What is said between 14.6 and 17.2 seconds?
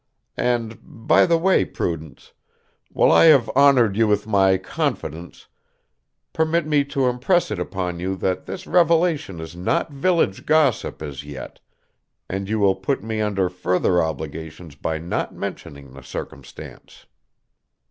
by not mentioning the circumstance.